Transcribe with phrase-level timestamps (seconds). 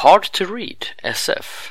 [0.00, 1.70] Hard to Read SF.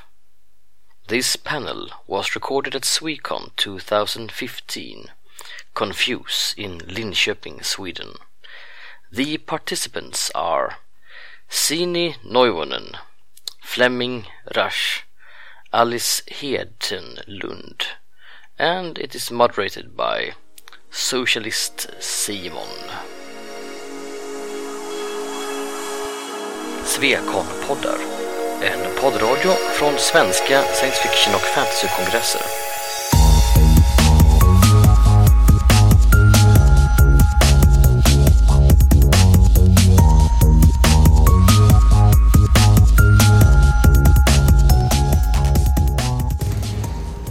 [1.09, 5.11] This panel was recorded at Swecon 2015,
[5.75, 8.13] Confuse in Linköping, Sweden.
[9.11, 10.77] The participants are
[11.51, 12.97] Sini Neuvonen,
[13.61, 15.03] Fleming Rasch,
[15.71, 17.85] Alice Hedenlund,
[18.57, 20.33] and it is moderated by
[20.89, 23.24] Socialist Simon.
[26.85, 27.97] Sweconpoddar,
[28.61, 32.41] en poddradio från svenska science fiction och fantasykongresser.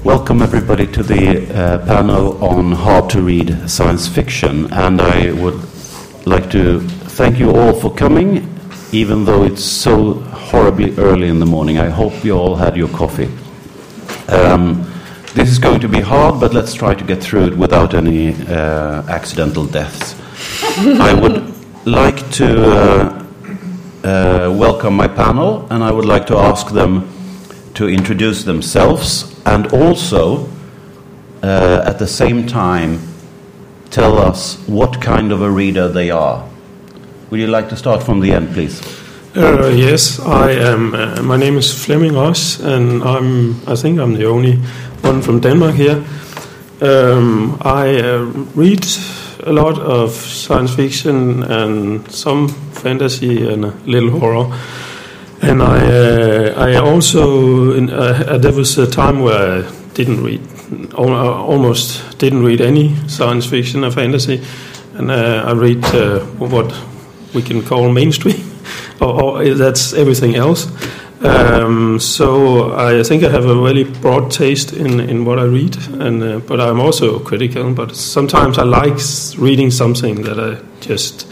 [0.05, 4.73] Welcome everybody to the uh, panel on hard to read science fiction.
[4.73, 5.61] And I would
[6.25, 6.80] like to
[7.16, 8.53] thank you all for coming
[8.95, 10.15] even though it's so
[10.51, 11.79] horribly early in the morning.
[11.79, 13.29] I hope you all had your coffee.
[14.28, 14.89] Um,
[15.34, 18.34] this is going to be hard, but let's try to get through it without any
[18.47, 20.14] uh, accidental deaths.
[20.78, 21.42] I would
[21.84, 23.27] like to uh,
[24.05, 27.11] uh, welcome my panel, and I would like to ask them
[27.75, 30.48] to introduce themselves and also,
[31.42, 33.01] uh, at the same time,
[33.91, 36.48] tell us what kind of a reader they are.
[37.30, 38.80] Would you like to start from the end, please?
[39.36, 40.94] Uh, yes, I am.
[40.94, 43.56] Uh, my name is Flemming Ross, and I'm.
[43.67, 44.58] I think I'm the only
[45.03, 46.05] one from Denmark here.
[46.80, 48.19] Um, I uh,
[48.55, 48.86] read
[49.47, 54.52] a lot of science fiction and some fantasy and a little horror.
[55.42, 60.41] And I, uh, I also, in, uh, there was a time where I didn't read,
[60.95, 64.41] almost didn't read any science fiction or fantasy,
[64.95, 66.72] and uh, I read uh, what
[67.34, 68.50] we can call mainstream,
[69.00, 70.68] or, or, that's everything else.
[71.20, 75.77] Um, so I think I have a really broad taste in, in what I read,
[76.00, 77.72] and uh, but I'm also critical.
[77.72, 78.98] But sometimes I like
[79.39, 81.27] reading something that I just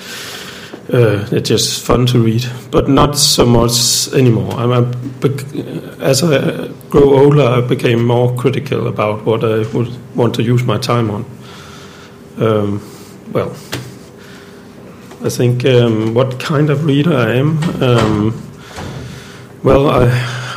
[0.92, 4.52] uh, it's just fun to read, but not so much anymore.
[4.52, 4.92] I'm
[6.00, 10.64] as I grow older, I became more critical about what I would want to use
[10.64, 11.24] my time on.
[12.38, 12.82] Um,
[13.32, 13.54] well,
[15.25, 17.62] I think um, what kind of reader I am.
[17.81, 18.43] Um,
[19.62, 20.10] well, I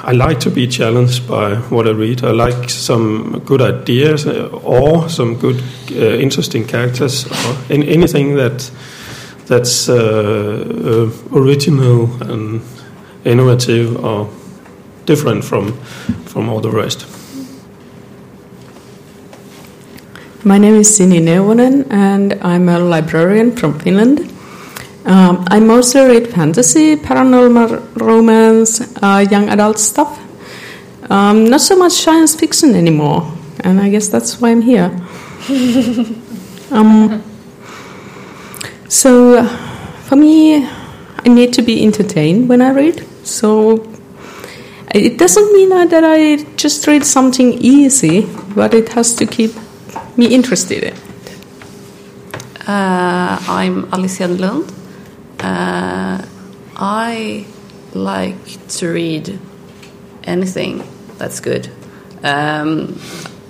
[0.08, 2.24] I like to be challenged by what I read.
[2.24, 8.72] I like some good ideas uh, or some good, uh, interesting characters, or anything that
[9.48, 12.62] that's uh, uh, original and
[13.24, 14.30] innovative or
[15.06, 15.74] different from
[16.26, 17.06] from all the rest.
[20.44, 24.35] My name is Sini Neuvonen, and I'm a librarian from Finland.
[25.06, 30.20] Um, I mostly read fantasy, paranormal romance, uh, young adult stuff.
[31.12, 34.90] Um, not so much science fiction anymore, and I guess that's why I'm here.
[36.72, 37.22] um,
[38.90, 39.48] so, uh,
[40.08, 43.06] for me, I need to be entertained when I read.
[43.24, 43.86] So,
[44.92, 49.52] it doesn't mean that I just read something easy, but it has to keep
[50.18, 50.96] me interested.
[52.68, 54.85] Uh, I'm Alice Hedenlund.
[55.40, 56.26] Uh,
[56.76, 57.46] I
[57.94, 59.40] like to read
[60.24, 60.84] anything
[61.18, 61.70] that's good.
[62.24, 63.00] Um,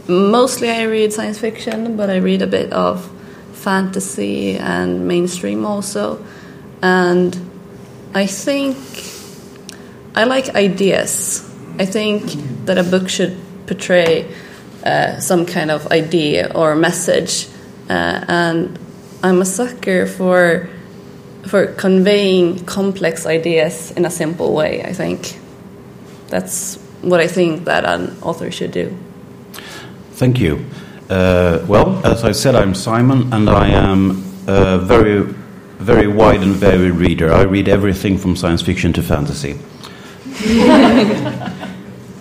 [0.07, 3.09] mostly I read science fiction, but I read a bit of
[3.53, 6.23] fantasy and mainstream also.
[6.81, 7.35] And
[8.13, 8.77] I think
[10.13, 11.41] I like ideas.
[11.79, 14.31] I think that a book should portray
[14.85, 17.47] uh, some kind of idea or message,
[17.89, 18.77] uh, and
[19.23, 20.69] I'm a sucker for
[21.47, 24.83] for conveying complex ideas in a simple way.
[24.83, 25.39] I think
[26.27, 28.95] that's what I think that an author should do.
[30.13, 30.65] Thank you.
[31.09, 35.21] Uh, well, as I said, I'm Simon, and I am a very,
[35.77, 37.31] very wide and varied reader.
[37.31, 39.59] I read everything from science fiction to fantasy.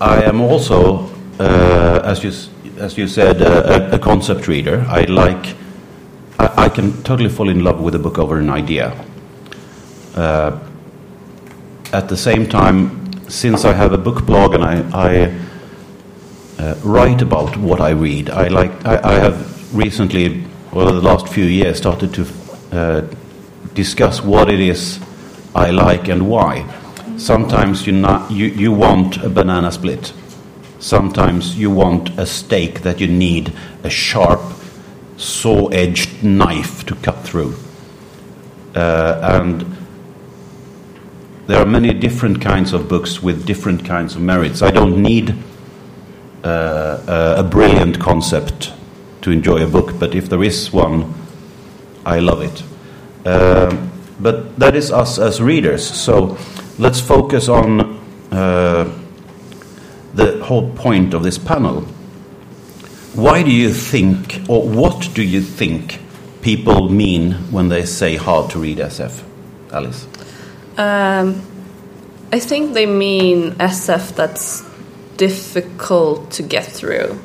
[0.00, 2.32] I am also, uh, as you
[2.78, 4.84] as you said, uh, a, a, concept reader.
[4.88, 5.54] I like.
[6.38, 8.93] I, I, can totally fall in love with a book over an idea.
[10.14, 10.58] Uh,
[11.93, 15.34] at the same time, since I have a book blog and I, I
[16.58, 18.31] uh, write about what I read.
[18.31, 18.84] I like.
[18.84, 22.26] I, I have recently, over the last few years, started to
[22.72, 23.02] uh,
[23.75, 25.00] discuss what it is
[25.55, 26.66] I like and why.
[27.16, 30.12] Sometimes you not you, you want a banana split.
[30.81, 33.52] Sometimes you want a steak that you need
[33.84, 34.40] a sharp,
[35.16, 37.55] saw-edged knife to cut through.
[38.75, 39.64] Uh, and
[41.46, 44.62] there are many different kinds of books with different kinds of merits.
[44.62, 45.35] I don't need
[46.43, 48.73] uh, a brilliant concept
[49.23, 51.12] to enjoy a book, but if there is one,
[52.06, 52.62] I love it.
[53.26, 55.87] Um, but that is us as readers.
[55.87, 56.38] So
[56.79, 57.81] let's focus on
[58.31, 58.99] uh,
[60.14, 61.82] the whole point of this panel.
[63.14, 66.00] Why do you think, or what do you think,
[66.43, 69.23] people mean when they say hard to read SF?
[69.73, 70.06] Alice?
[70.76, 71.43] Um,
[72.32, 74.65] I think they mean SF that's
[75.17, 77.19] difficult to get through.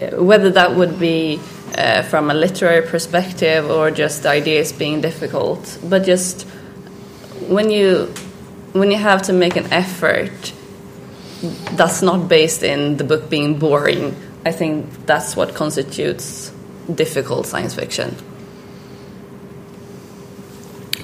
[0.00, 1.38] Uh, whether that would be
[1.76, 6.42] uh, from a literary perspective or just ideas being difficult, but just
[7.48, 8.06] when you
[8.72, 10.52] when you have to make an effort
[11.72, 14.16] that's not based in the book being boring,
[14.46, 16.50] I think that's what constitutes
[16.94, 18.16] difficult science fiction.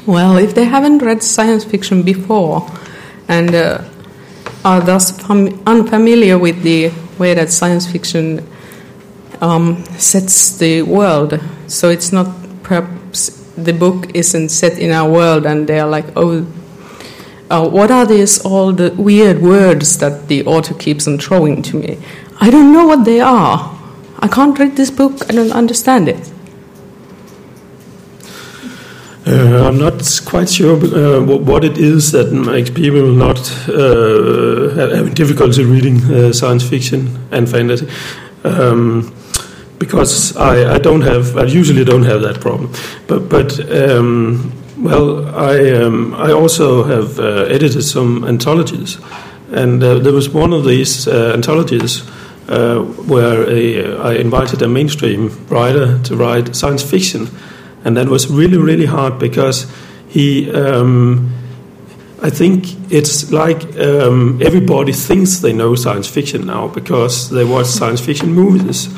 [0.06, 2.66] Well, if they haven't read science fiction before
[3.28, 3.84] and uh,
[4.64, 8.46] are thus unfamiliar with the way that science fiction
[9.40, 12.28] um, sets the world, so it's not
[12.62, 16.46] perhaps the book isn't set in our world and they're like, oh,
[17.50, 21.76] uh, what are these all the weird words that the author keeps on throwing to
[21.76, 21.98] me?
[22.40, 23.74] I don't know what they are.
[24.20, 26.32] I can't read this book, I don't understand it.
[29.28, 33.38] Uh, I'm not quite sure uh, what it is that makes people not
[33.68, 37.86] uh, having difficulty reading uh, science fiction and fantasy.
[38.44, 39.14] Um,
[39.78, 42.72] because I, I, don't have, I usually don't have that problem.
[43.06, 48.96] But, but um, well, I, um, I also have uh, edited some anthologies.
[49.50, 52.00] And uh, there was one of these anthologies
[52.46, 57.28] where a, I invited a mainstream writer to write science fiction
[57.84, 59.66] and that was really really hard because
[60.08, 60.50] he.
[60.50, 61.34] Um,
[62.20, 67.66] I think it's like um, everybody thinks they know science fiction now because they watch
[67.66, 68.88] science fiction movies,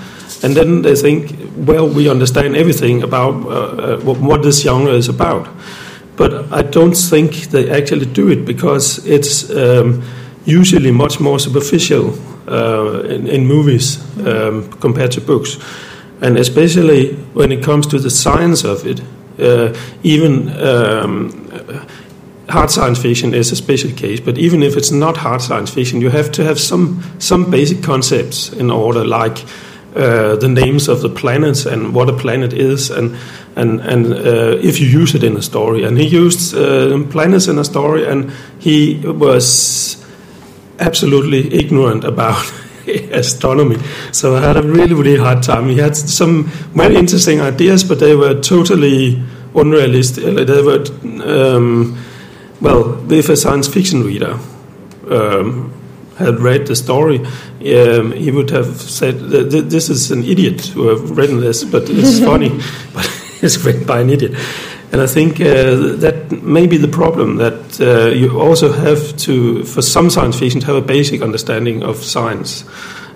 [0.42, 5.08] and then they think, well, we understand everything about uh, uh, what this genre is
[5.08, 5.48] about.
[6.16, 10.02] But I don't think they actually do it because it's um,
[10.46, 12.14] usually much more superficial
[12.48, 15.58] uh, in, in, movies um, compared to books
[16.20, 19.00] and especially when it comes to the science of it,
[19.38, 21.86] uh, even um,
[22.50, 24.20] hard science fiction is a special case.
[24.20, 27.82] But even if it's not hard science fiction, you have to have some some basic
[27.82, 29.44] concepts in order, like
[29.96, 33.16] uh, the names of the planets and what a planet is, and
[33.56, 35.84] and and uh, if you use it in a story.
[35.84, 39.96] And he used uh, planets in a story, and he was
[40.78, 42.52] absolutely ignorant about
[43.12, 43.78] astronomy.
[44.12, 45.68] So I had a really, really hard time.
[45.68, 46.44] He had some
[46.74, 49.22] very interesting ideas, but they were totally
[49.54, 50.24] unrealistic.
[50.46, 50.84] They were,
[51.24, 51.98] um,
[52.60, 54.38] well, if a science fiction reader
[55.10, 55.72] um,
[56.18, 61.16] had read the story, um, he would have said, "This is an idiot who have
[61.16, 62.50] written this, but it's funny,
[62.94, 63.08] but
[63.42, 64.34] it's written by an idiot."
[64.92, 69.62] And I think uh, that may be the problem that uh, you also have to,
[69.64, 72.64] for some science fiction, to have a basic understanding of science.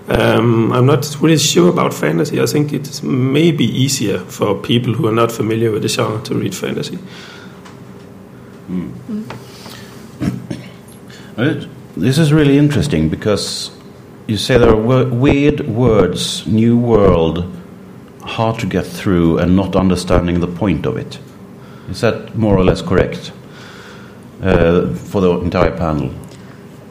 [0.07, 2.41] Um, I'm not really sure about fantasy.
[2.41, 6.21] I think it may be easier for people who are not familiar with the genre
[6.23, 6.99] to read fantasy.
[11.37, 11.69] Mm.
[11.97, 13.69] This is really interesting because
[14.25, 17.53] you say there are weird words, new world,
[18.21, 21.19] hard to get through, and not understanding the point of it.
[21.89, 23.31] Is that more or less correct
[24.41, 26.11] uh, for the entire panel?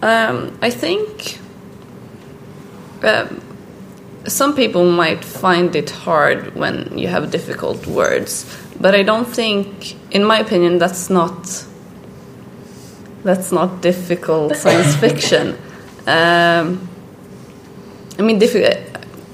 [0.03, 1.39] Um, I think
[3.03, 3.41] um,
[4.27, 8.47] some people might find it hard when you have difficult words,
[8.81, 11.67] but I don't think, in my opinion, that's not
[13.25, 15.57] that's not difficult science fiction.
[16.07, 16.89] Um,
[18.19, 18.41] I mean,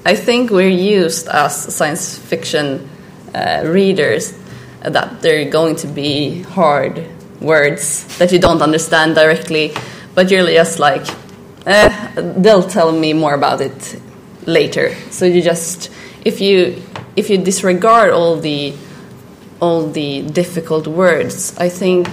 [0.05, 2.89] I think we're used as science fiction
[3.35, 4.33] uh, readers
[4.83, 7.07] that they're going to be hard
[7.39, 9.73] words that you don't understand directly,
[10.15, 11.05] but you're just like,
[11.65, 13.99] eh, they'll tell me more about it
[14.45, 14.95] later.
[15.09, 15.91] So you just,
[16.23, 16.81] if you
[17.15, 18.73] if you disregard all the
[19.59, 22.07] all the difficult words, I think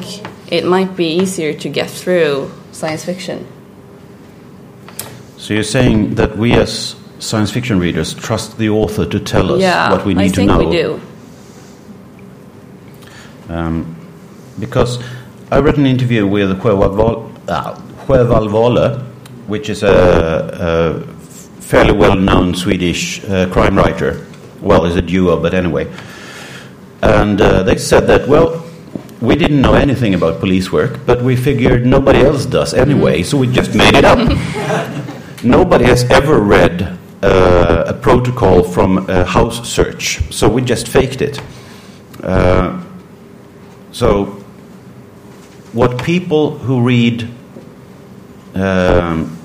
[0.53, 3.47] it might be easier to get through science fiction.
[5.37, 9.61] So you're saying that we as science fiction readers trust the author to tell us
[9.61, 10.55] yeah, what we need to know?
[10.55, 11.01] I think we do.
[13.49, 13.97] Um,
[14.59, 15.03] because
[15.51, 17.81] I read an interview with Sjöwall uh,
[19.47, 19.95] which is a,
[20.61, 21.01] a
[21.63, 24.27] fairly well-known Swedish uh, crime writer.
[24.61, 25.91] Well, is a duo, but anyway.
[27.03, 28.65] And uh, they said that, well,
[29.21, 33.39] we didn't know anything about police work, but we figured nobody else does anyway, so
[33.39, 34.19] we just made it up.
[35.45, 41.23] nobody has ever read uh, a protocol from a house search, so we just faked
[41.23, 41.41] it.
[42.23, 42.83] Uh,
[43.99, 44.27] so,
[45.73, 47.29] what people who read,
[48.55, 49.37] um,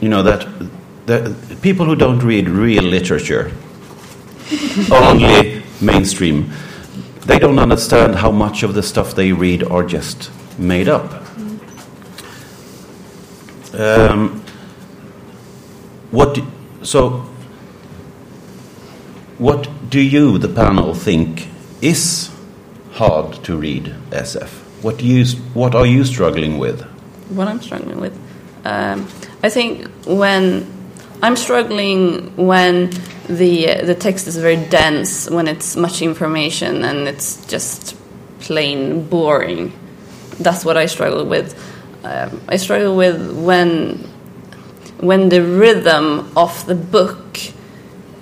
[0.00, 0.48] you know, that,
[1.04, 3.52] that people who don't read real literature,
[4.90, 6.50] only mainstream,
[7.26, 11.22] they don't understand how much of the stuff they read are just made up.
[13.74, 14.42] Um,
[16.12, 16.46] what do,
[16.80, 17.26] so?
[19.36, 21.48] What do you, the panel, think
[21.82, 22.30] is
[22.96, 24.48] hard to read SF?
[24.82, 25.24] What do you?
[25.54, 26.82] What are you struggling with?
[27.28, 28.18] What I'm struggling with,
[28.64, 29.08] um,
[29.42, 30.66] I think when
[31.22, 32.90] I'm struggling when
[33.28, 37.96] the the text is very dense, when it's much information and it's just
[38.40, 39.72] plain boring.
[40.38, 41.54] That's what I struggle with.
[42.04, 43.98] Um, I struggle with when
[45.00, 47.38] when the rhythm of the book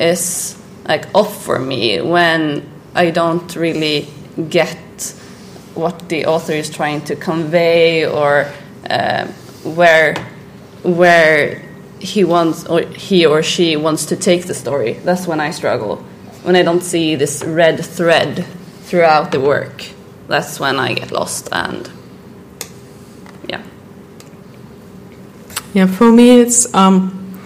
[0.00, 4.08] is like off for me when I don't really
[4.48, 4.78] get
[5.74, 8.50] what the author is trying to convey or
[8.88, 9.26] uh,
[9.64, 10.14] where
[10.82, 11.62] where
[11.98, 14.92] he wants or he or she wants to take the story.
[14.92, 15.96] That's when I struggle.
[16.42, 18.44] When I don't see this red thread
[18.82, 19.86] throughout the work,
[20.28, 21.90] that's when I get lost and
[23.48, 23.62] yeah.
[25.72, 27.40] Yeah, for me, it's um,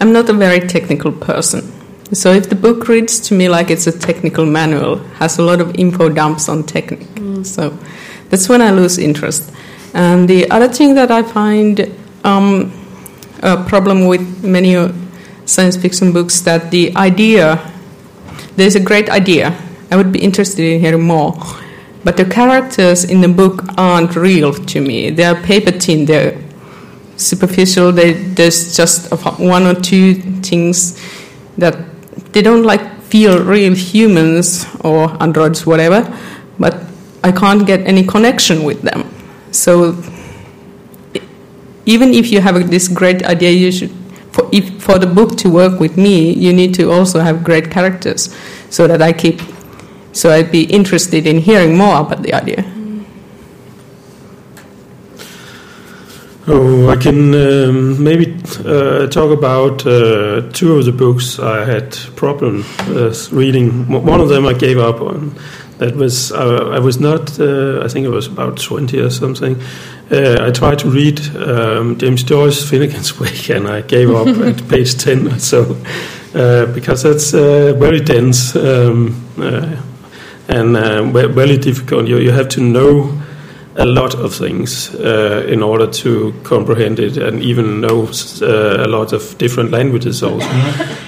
[0.00, 1.79] I'm not a very technical person.
[2.12, 5.60] So if the book reads to me like it's a technical manual, has a lot
[5.60, 7.46] of info dumps on technique, mm.
[7.46, 7.76] so
[8.30, 9.52] that's when I lose interest.
[9.94, 11.92] And the other thing that I find
[12.24, 12.72] um,
[13.42, 14.74] a problem with many
[15.44, 17.70] science fiction books that the idea
[18.56, 19.56] there's a great idea.
[19.90, 21.36] I would be interested in hearing more,
[22.04, 25.10] but the characters in the book aren't real to me.
[25.10, 26.04] They are paper thin.
[26.04, 26.38] They're
[27.16, 27.92] superficial.
[27.92, 31.00] They, there's just one or two things
[31.58, 31.76] that
[32.32, 36.06] they don't like feel real humans or androids, whatever.
[36.58, 36.76] But
[37.24, 39.12] I can't get any connection with them.
[39.52, 39.96] So
[41.86, 43.90] even if you have this great idea, you should
[44.30, 47.70] for if for the book to work with me, you need to also have great
[47.70, 48.34] characters,
[48.70, 49.40] so that I keep
[50.12, 52.69] so I'd be interested in hearing more about the idea.
[56.52, 61.96] Oh, I can um, maybe uh, talk about uh, two of the books I had
[62.16, 63.86] problem uh, reading.
[63.88, 65.32] One of them I gave up on.
[65.78, 67.38] That was uh, I was not.
[67.38, 69.62] Uh, I think it was about twenty or something.
[70.10, 74.68] Uh, I tried to read um, James Joyce Finnegans Wake, and I gave up at
[74.68, 75.76] page ten or so
[76.74, 79.14] because that's very dense um,
[80.48, 82.08] and very difficult.
[82.08, 83.19] You you have to know
[83.80, 88.08] a lot of things uh, in order to comprehend it and even know
[88.42, 90.46] uh, a lot of different languages also.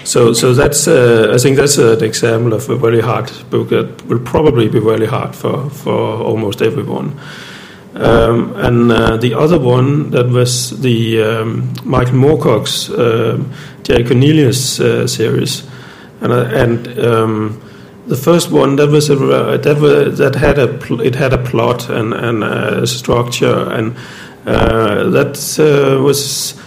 [0.05, 4.07] so, so that's uh, I think that's an example of a very hard book that
[4.07, 7.21] will probably be very hard for for almost everyone.
[7.95, 13.39] Um, and uh, the other one that was the um, Michael Moorcock's uh,
[13.83, 15.63] Jerry Cornelius uh, series,
[16.23, 17.61] and and um,
[18.07, 21.89] the first one that was a, that was, that had a it had a plot
[21.89, 23.97] and and a structure and
[24.47, 26.61] uh, that uh, was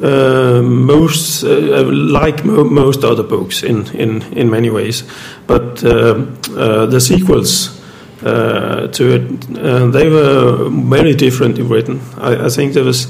[0.00, 5.02] uh, most uh, like mo most other books in in in many ways,
[5.46, 6.24] but uh,
[6.56, 7.72] uh, the sequels.
[8.92, 9.40] to it,
[9.92, 12.00] they were very differently written.
[12.16, 13.06] I, I think there was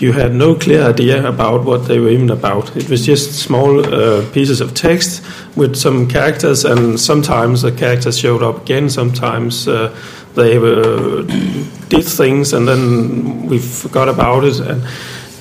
[0.00, 2.74] you had no clear idea about what they were even about.
[2.76, 5.22] It was just small uh, pieces of text
[5.56, 8.88] with some characters, and sometimes the characters showed up again.
[8.88, 9.94] Sometimes uh,
[10.34, 11.22] they uh,
[11.88, 14.58] did things, and then we forgot about it.
[14.60, 14.82] And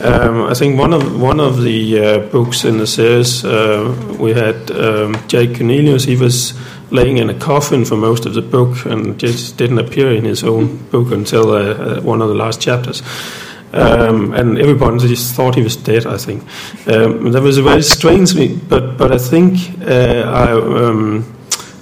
[0.01, 4.33] um, I think one of one of the uh, books in the series uh, we
[4.33, 6.03] had um, Jake Cornelius.
[6.03, 6.53] He was
[6.91, 10.43] laying in a coffin for most of the book and just didn't appear in his
[10.43, 13.03] own book until uh, one of the last chapters.
[13.71, 16.07] Um, and everybody just thought he was dead.
[16.07, 16.41] I think
[16.87, 18.33] um, that was a very strange
[18.67, 21.25] but but I think uh, I um,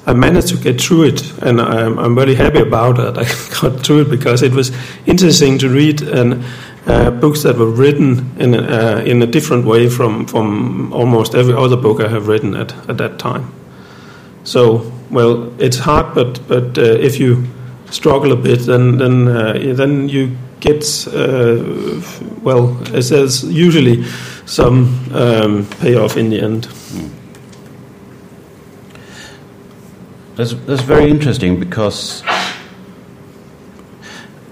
[0.06, 3.18] I managed to get through it, and I'm, I'm very happy about that.
[3.18, 3.26] I
[3.62, 4.72] got through it because it was
[5.06, 6.44] interesting to read and.
[6.88, 11.36] Uh, books that were written in a, uh, in a different way from, from almost
[11.36, 13.52] every other book I have written at, at that time.
[14.46, 17.44] So, well, it's hard, but but uh, if you
[17.92, 22.02] struggle a bit, then then uh, then you gets, uh,
[22.42, 24.04] well, as there's usually
[24.46, 26.68] some um, payoff in the end.
[30.36, 32.22] That's, that's very interesting because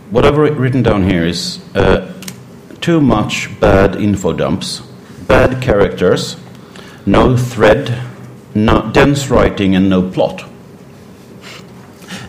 [0.10, 2.12] what I've written down here is uh,
[2.82, 4.82] too much bad info dumps,
[5.28, 6.38] bad characters,
[7.06, 8.02] no thread,
[8.56, 10.44] no dense writing, and no plot.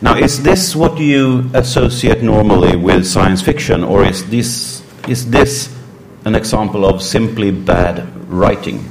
[0.03, 5.75] Now, is this what you associate normally with science fiction, or is this is this
[6.25, 8.85] an example of simply bad writing?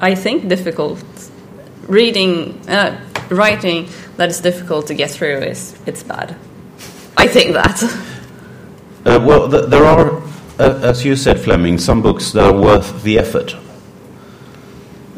[0.00, 0.98] I- think difficult
[1.88, 2.92] reading, uh,
[3.30, 6.34] writing that is difficult to get through is it's bad.
[7.16, 7.82] I think that.
[9.04, 10.22] Uh, well, th- there are,
[10.58, 13.56] uh, as you said, Fleming, some books that are worth the effort.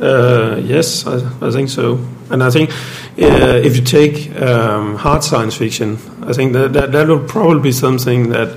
[0.01, 1.17] Uh, yes, I,
[1.47, 1.99] I think so.
[2.31, 6.93] And I think uh, if you take um, hard science fiction, I think that, that
[6.93, 8.57] that will probably be something that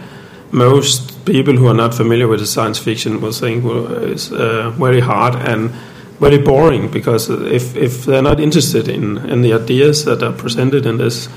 [0.51, 5.01] most people who are not familiar with science fiction will think will, is uh, very
[5.01, 5.71] hard and
[6.19, 10.85] very boring because if, if they're not interested in, in the ideas that are presented
[10.85, 11.27] in this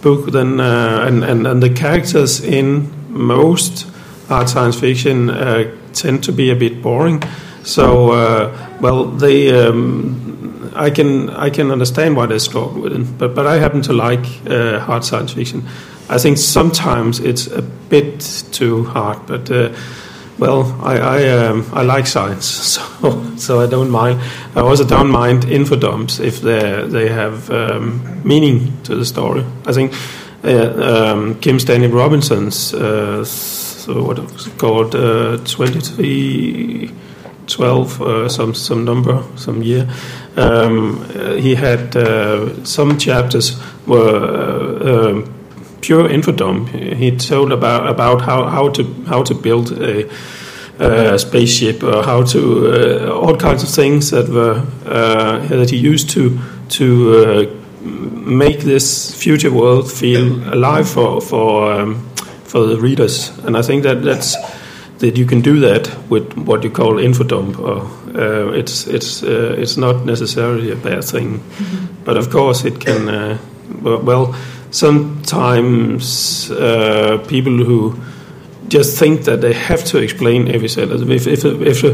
[0.00, 3.86] book, then uh, and, and, and the characters in most
[4.28, 7.22] hard science fiction uh, tend to be a bit boring.
[7.62, 13.18] So, uh, well, they, um, I can I can understand why they struggle with it,
[13.18, 15.62] but but I happen to like uh, hard science fiction.
[16.08, 18.20] I think sometimes it's a bit
[18.52, 19.72] too hard, but uh,
[20.38, 24.20] well, I I, um, I like science, so so I don't mind.
[24.54, 29.44] I also don't mind infodumps if they they have um, meaning to the story.
[29.66, 29.92] I think
[30.44, 32.74] uh, um, Kim Stanley Robinson's
[33.90, 36.90] uh, what was called uh, twenty three.
[37.50, 39.88] 12, uh, some some number, some year.
[40.36, 45.34] Um, uh, he had uh, some chapters were uh, um,
[45.80, 46.68] pure infodump.
[46.96, 50.08] He told about about how, how to how to build a,
[50.78, 55.76] a spaceship or how to uh, all kinds of things that were uh, that he
[55.76, 57.46] used to to uh,
[57.82, 62.09] make this future world feel alive for for um,
[62.50, 63.30] for the readers.
[63.46, 64.36] And I think that that's
[64.98, 67.58] that you can do that with what you call infodump.
[67.58, 67.80] Or,
[68.16, 71.40] uh, it's it's uh, it's not necessarily a bad thing,
[72.04, 73.08] but of course it can.
[73.08, 73.38] Uh,
[73.82, 74.34] well- well,
[74.70, 77.94] sometimes uh, people who
[78.68, 80.90] just think that they have to explain everything.
[81.10, 81.92] If if if a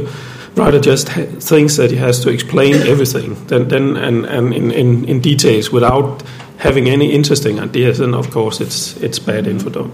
[0.61, 4.71] writer just ha- thinks that he has to explain everything, then then and and in,
[4.71, 6.23] in, in details without
[6.59, 9.91] having any interesting ideas, then of course it's it's bad infodump.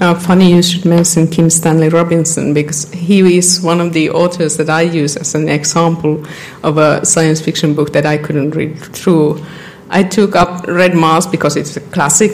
[0.00, 4.56] Uh, funny you should mention Kim Stanley Robinson because he is one of the authors
[4.56, 6.24] that I use as an example
[6.62, 9.44] of a science fiction book that I couldn't read through.
[9.90, 12.30] I took up Red Mars because it's a classic.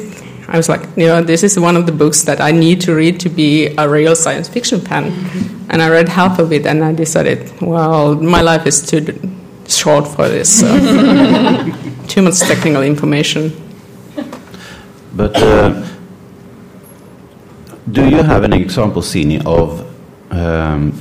[0.49, 2.95] I was like, you know, this is one of the books that I need to
[2.95, 5.05] read to be a real science fiction fan.
[5.71, 9.01] And I read half of it and I decided, well, my life is too
[9.67, 10.61] short for this.
[10.61, 10.69] So.
[12.09, 13.53] too much technical information.
[15.15, 15.87] But uh,
[17.91, 19.85] do you have any example, Sini, of
[20.31, 20.93] um,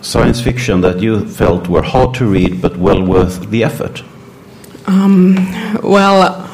[0.00, 4.02] science fiction that you felt were hard to read but well worth the effort?
[5.82, 6.50] Well,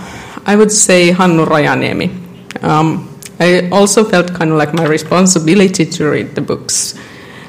[0.46, 2.62] I would say Hannu Rajaniemi.
[2.62, 6.98] Um, I also felt kind of like my responsibility to read the books.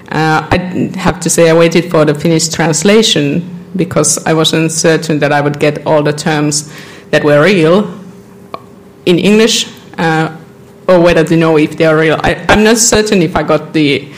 [0.09, 0.57] Uh, I
[0.97, 3.43] have to say I waited for the Finnish translation
[3.75, 6.71] because I wasn't certain that I would get all the terms
[7.11, 7.97] that were real
[9.05, 10.37] in English uh,
[10.91, 12.19] or whether they know if they are real.
[12.23, 14.11] I, I'm not certain if I got the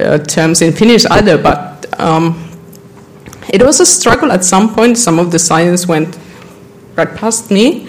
[0.00, 2.44] uh, terms in Finnish either, but um,
[3.50, 4.98] it was a struggle at some point.
[4.98, 6.18] Some of the science went
[6.96, 7.88] right past me,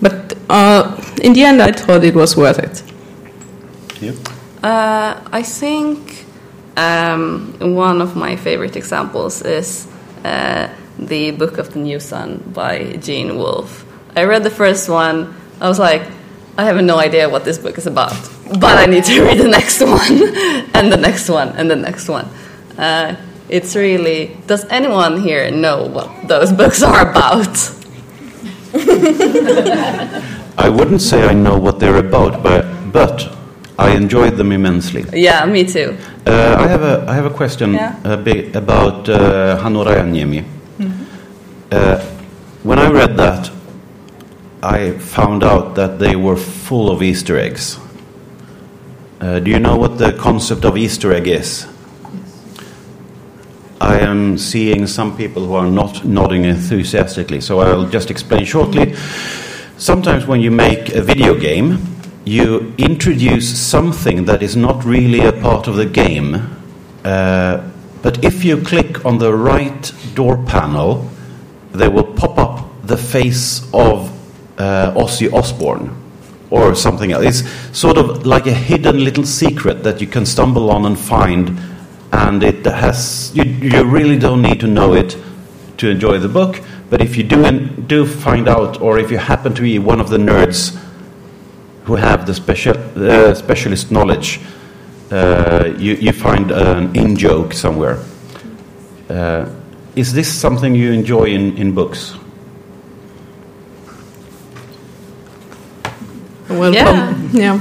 [0.00, 2.82] but uh, in the end, I thought it was worth it.
[4.62, 6.24] Uh, I think
[6.76, 9.88] um, one of my favorite examples is
[10.24, 13.84] uh, the Book of the New Sun by Gene Wolfe.
[14.14, 15.34] I read the first one.
[15.60, 16.02] I was like,
[16.58, 18.12] I have no idea what this book is about,
[18.60, 20.12] but I need to read the next one,
[20.74, 22.26] and the next one, and the next one.
[22.78, 23.16] Uh,
[23.48, 24.36] it's really.
[24.46, 27.56] Does anyone here know what those books are about?
[30.58, 33.28] I wouldn't say I know what they're about, but, but
[33.78, 35.04] I enjoyed them immensely.
[35.12, 35.96] Yeah, me too.
[36.26, 37.96] Uh, I have a I have a question Yeah.
[38.04, 40.44] a bit about uh, Hannu Rajaniemi.
[41.72, 41.98] Uh,
[42.62, 43.50] when I read that,
[44.64, 47.80] I found out that they were full of Easter eggs.
[49.20, 51.66] Uh, do you know what the concept of Easter egg is?
[53.80, 58.94] I am seeing some people who are not nodding enthusiastically, so I'll just explain shortly.
[59.78, 61.84] Sometimes when you make a video game,
[62.24, 66.36] you introduce something that is not really a part of the game.
[67.04, 67.68] Uh,
[68.00, 71.10] but if you click on the right door panel,
[71.72, 74.12] there will pop up the face of
[74.58, 76.02] uh, Ozzy Osbourne.
[76.52, 77.24] or something else.
[77.24, 81.58] It's sort of like a hidden little secret that you can stumble on and find,
[82.12, 85.16] and it has you, you really don't need to know it
[85.78, 86.60] to enjoy the book.
[86.90, 87.50] But if you do
[87.86, 90.78] do find out, or if you happen to be one of the nerds
[91.84, 92.74] who have the special
[93.34, 94.38] specialist knowledge,
[95.10, 97.98] uh, you, you find an in joke somewhere.
[99.08, 99.48] Uh,
[99.96, 102.14] is this something you enjoy in, in books?
[106.58, 107.14] Well, Yeah.
[107.32, 107.60] yeah.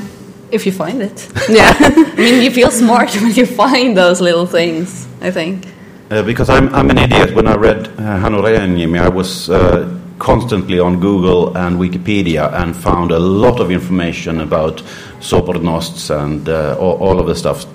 [0.52, 1.28] If you find it.
[1.50, 1.74] Yeah.
[1.80, 5.66] I mean, you feel smart when you find those little things, I think.
[6.12, 7.34] Uh, because I'm, I'm an idiot.
[7.36, 9.86] When I read uh, Hannu Rajaniemi, I was uh,
[10.20, 14.84] constantly on Google and Wikipedia and found a lot of information about
[15.22, 17.66] Sobornosts and uh, all, all of the stuff,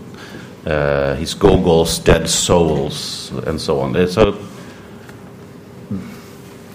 [0.67, 3.97] uh, his Gogol's dead souls and so on.
[3.97, 4.37] Uh, So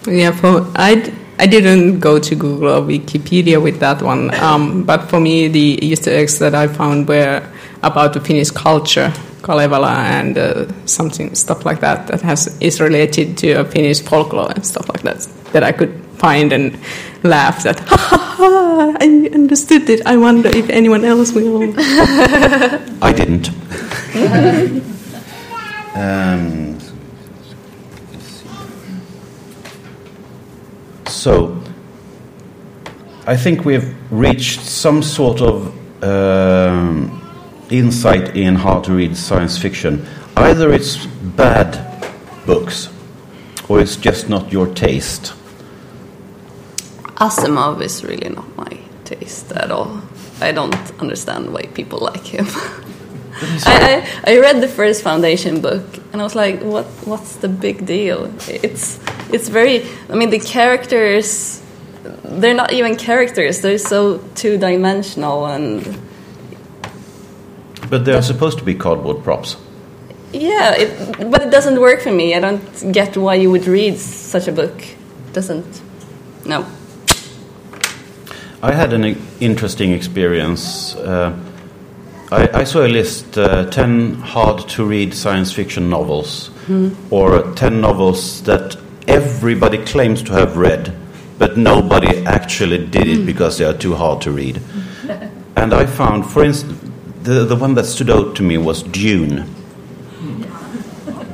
[0.06, 4.84] Yeah, for I, d- I didn't go to Google or Wikipedia with that one, um,
[4.84, 7.42] but for me the Easter eggs that I found were
[7.82, 13.36] about the Finnish culture, Kalevala, and uh, something stuff like that that has is related
[13.38, 16.78] to uh, Finnish folklore and stuff like that that I could find and
[17.22, 17.80] laugh at.
[17.88, 18.96] Ha ha ha!
[19.00, 20.06] I understood it.
[20.06, 21.74] I wonder if anyone else will.
[23.02, 23.48] I didn't.
[25.94, 26.78] um,
[31.12, 31.62] so,
[33.26, 37.22] I think we've reached some sort of um,
[37.70, 40.04] insight in how to read science fiction.
[40.36, 41.78] Either it's bad
[42.46, 42.88] books,
[43.68, 45.34] or it's just not your taste.
[47.16, 50.02] Asimov is really not my taste at all.
[50.40, 52.46] I don't understand why people like him.
[53.66, 57.48] I, I, I read the first Foundation book and I was like, what what's the
[57.48, 58.30] big deal?
[58.48, 59.00] It's
[59.32, 59.84] it's very.
[60.10, 61.62] I mean, the characters
[62.24, 63.60] they're not even characters.
[63.60, 65.82] They're so two dimensional and
[67.90, 69.56] But they are supposed to be cardboard props.
[70.32, 70.74] yeah.
[70.76, 72.34] It, but it doesn't work for me.
[72.34, 74.82] I don't get why you would read such a book.
[75.32, 75.80] doesn't.
[76.46, 76.64] No.
[78.62, 80.94] I had an interesting experience.
[80.96, 81.32] Uh,
[82.32, 86.50] I, I saw a list uh, 10 hard to read science fiction novels,
[87.10, 88.74] or 10 novels that
[89.06, 90.96] everybody claims to have read,
[91.36, 94.62] but nobody actually did it because they are too hard to read.
[95.56, 96.78] and I found, for instance,
[97.22, 99.44] the, the one that stood out to me was Dune.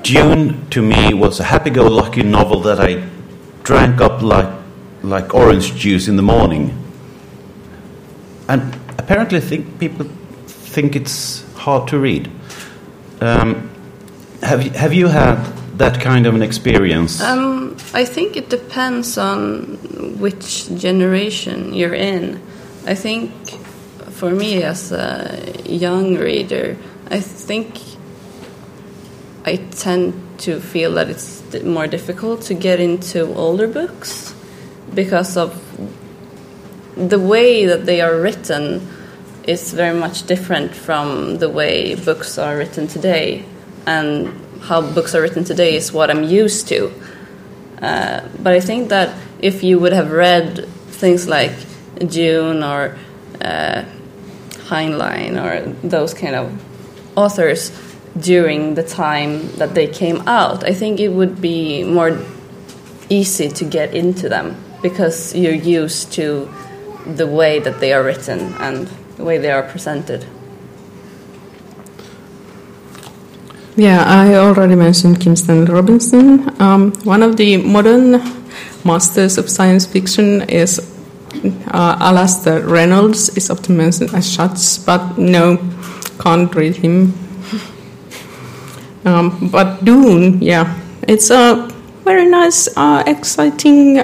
[0.02, 3.08] Dune to me was a happy go lucky novel that I
[3.62, 4.52] drank up like,
[5.04, 6.76] like orange juice in the morning.
[8.48, 10.08] And apparently, think people
[10.68, 12.30] think it's hard to read.
[13.20, 13.70] Um,
[14.42, 15.36] have have you had
[15.78, 17.20] that kind of an experience?
[17.20, 19.78] Um, I think it depends on
[20.18, 22.40] which generation you're in.
[22.86, 23.32] I think
[24.10, 26.76] for me as a young reader,
[27.10, 27.80] I think
[29.44, 34.34] I tend to feel that it's more difficult to get into older books
[34.94, 35.54] because of
[36.96, 38.86] the way that they are written
[39.48, 43.44] is very much different from the way books are written today
[43.86, 44.28] and
[44.60, 46.92] how books are written today is what I'm used to.
[47.80, 51.54] Uh, but I think that if you would have read things like
[51.98, 52.98] Dune or
[53.40, 53.84] uh,
[54.68, 56.52] Heinlein or those kind of
[57.16, 57.70] authors
[58.20, 62.18] during the time that they came out, I think it would be more
[63.08, 66.52] easy to get into them because you're used to
[67.06, 70.24] the way that they are written and the way they are presented.
[73.76, 76.50] Yeah, I already mentioned Kim Stanley Robinson.
[76.60, 78.22] Um, one of the modern
[78.84, 80.80] masters of science fiction is
[81.68, 83.36] uh, Alastair Reynolds.
[83.36, 85.58] Is often mentioned as such, but no,
[86.18, 87.12] can't read him.
[89.04, 90.76] Um, but Dune, yeah,
[91.06, 91.68] it's a
[92.04, 93.98] very nice, uh, exciting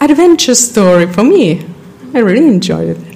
[0.00, 1.66] adventure story for me.
[2.14, 3.15] I really enjoyed it.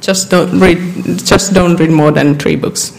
[0.00, 0.78] Just don't read.
[1.24, 2.92] Just don't read more than three books.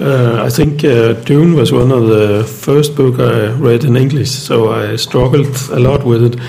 [0.00, 4.30] Uh, I think uh, Dune was one of the first book I read in English,
[4.30, 6.40] so I struggled a lot with it.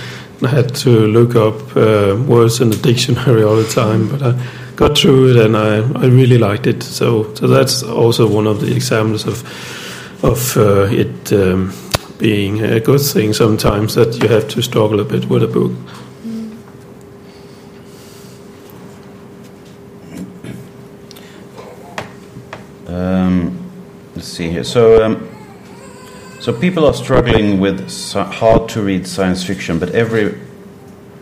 [0.44, 4.40] I had to look up uh, words in the dictionary all the time, but I
[4.76, 6.84] got through it and I, I really liked it.
[6.84, 9.44] So, so that's also one of the examples of
[10.24, 11.74] of uh, it um,
[12.18, 15.72] being a good thing sometimes that you have to struggle a bit with a book.
[22.90, 23.72] Um,
[24.16, 24.64] let's see here.
[24.64, 25.30] So, um,
[26.40, 30.36] so people are struggling with hard to read science fiction, but every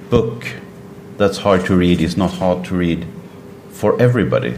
[0.10, 0.48] book
[1.18, 3.06] that's hard to read is not hard to read
[3.70, 4.58] for everybody.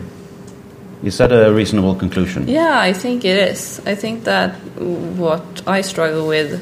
[1.02, 2.48] Is that a reasonable conclusion?
[2.48, 3.82] Yeah, I think it is.
[3.86, 6.62] I think that what I struggle with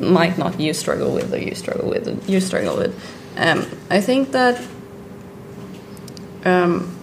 [0.00, 2.94] might not you struggle with, or you struggle with, or you struggle with.
[3.36, 4.64] Um, I think that
[6.44, 6.96] um,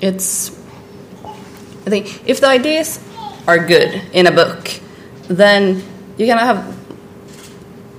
[0.00, 0.61] it's.
[1.86, 3.00] I think if the ideas
[3.46, 4.70] are good in a book,
[5.28, 5.82] then
[6.16, 6.78] you can have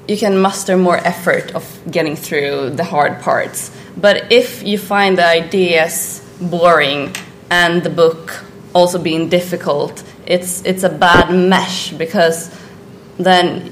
[0.08, 3.72] you can muster more effort of getting through the hard parts.
[3.96, 7.15] But if you find the ideas boring
[7.50, 8.43] and the book
[8.74, 12.52] also being difficult, it's it's a bad mesh because
[13.17, 13.72] then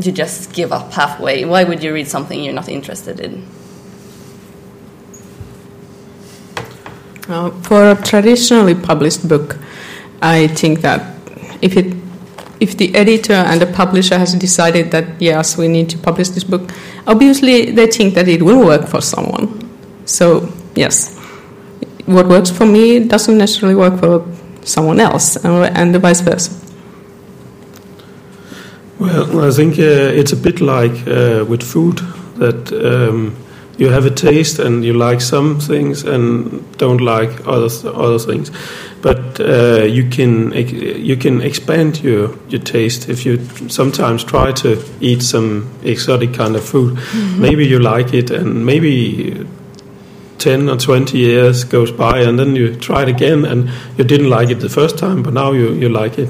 [0.00, 1.44] you just give up halfway.
[1.44, 3.46] Why would you read something you're not interested in?
[7.26, 9.56] For a traditionally published book,
[10.22, 11.16] I think that
[11.60, 11.94] if it
[12.60, 16.44] if the editor and the publisher has decided that yes, we need to publish this
[16.44, 16.70] book,
[17.06, 19.48] obviously they think that it will work for someone.
[20.06, 21.18] So yes,
[22.06, 24.24] what works for me doesn't necessarily work for
[24.62, 26.52] someone else, and the vice versa.
[28.98, 31.98] Well, I think uh, it's a bit like uh, with food
[32.36, 33.36] that um,
[33.78, 38.50] you have a taste and you like some things and don't like other other things.
[39.02, 44.82] But uh, you can you can expand your your taste if you sometimes try to
[45.00, 46.96] eat some exotic kind of food.
[46.96, 47.40] Mm-hmm.
[47.40, 49.46] Maybe you like it, and maybe
[50.38, 54.28] 10 or 20 years goes by and then you try it again and you didn't
[54.28, 56.28] like it the first time but now you, you like it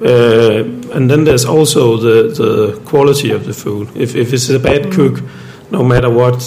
[0.00, 0.62] uh,
[0.94, 4.82] and then there's also the, the quality of the food if, if it's a bad
[4.82, 4.92] mm.
[4.92, 5.24] cook
[5.72, 6.40] no matter what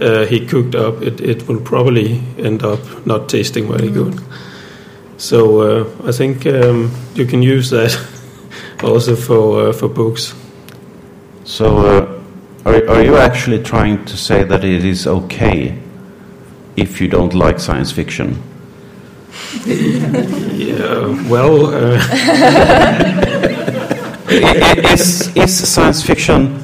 [0.00, 3.94] uh, he cooked up it, it will probably end up not tasting very mm.
[3.94, 4.20] good
[5.16, 7.96] so uh, I think um, you can use that
[8.82, 10.34] also for, uh, for books
[11.44, 12.20] so uh,
[12.64, 15.78] are, are you actually trying to say that it is okay
[16.76, 18.42] if you don't like science fiction?
[19.66, 21.66] yeah, well.
[21.66, 21.98] Uh.
[24.92, 26.62] is, is science fiction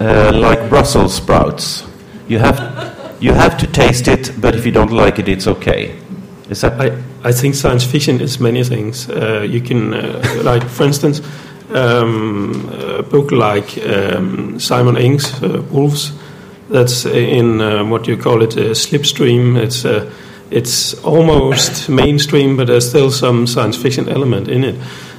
[0.00, 1.84] uh, like Brussels sprouts?
[2.32, 5.94] You have, you have to taste it, but if you don't like it, it's okay.
[6.48, 6.80] Is that?
[6.80, 9.06] I, I think science fiction is many things.
[9.10, 11.20] Uh, you can, uh, like, for instance,
[11.74, 16.12] um, a book like um, Simon Ings uh, Wolves
[16.70, 19.62] that's in uh, what you call it a slipstream.
[19.62, 20.10] It's uh,
[20.50, 24.76] it's almost mainstream, but there's still some science fiction element in it,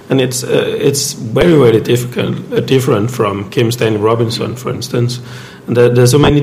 [0.10, 5.22] and it's uh, it's very very difficult, uh, different from Kim Stanley Robinson, for instance.
[5.68, 6.42] And there, there's so many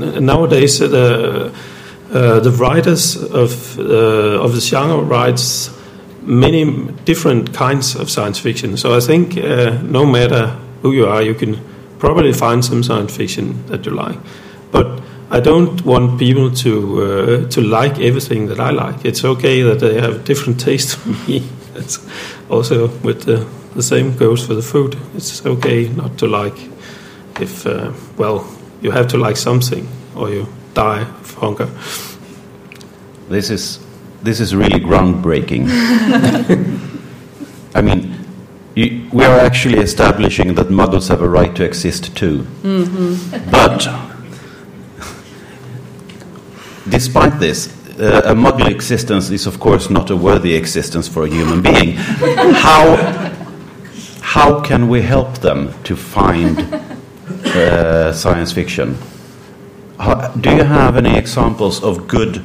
[0.00, 0.80] nowadays.
[0.80, 1.52] Uh, the
[2.12, 5.70] uh, the writers of of the genre writes
[6.22, 6.64] many
[7.04, 8.76] different kinds of science fiction.
[8.76, 9.36] So I think
[9.82, 11.56] no matter who you are, you can
[11.98, 14.18] probably find some science fiction that you like.
[14.72, 19.04] But I don't want people to uh, to like everything that I like.
[19.04, 21.42] It's okay that they have different taste from me.
[21.76, 22.00] It's
[22.50, 24.96] also with the, the same goes for the food.
[25.14, 26.58] It's okay not to like
[27.40, 28.44] if uh, well
[28.80, 31.68] you have to like something or you die of hunger.
[33.28, 33.78] This is
[34.22, 35.68] this is really groundbreaking.
[37.74, 38.14] I mean,
[38.74, 42.40] you, we are actually establishing that muggles have a right to exist too.
[42.62, 43.50] Mm-hmm.
[43.50, 43.88] But
[46.90, 51.28] despite this, uh, a muggle existence is, of course, not a worthy existence for a
[51.28, 51.92] human being.
[51.96, 52.96] how,
[54.20, 56.58] how can we help them to find
[57.54, 58.96] uh, science fiction?
[59.98, 62.42] How, do you have any examples of good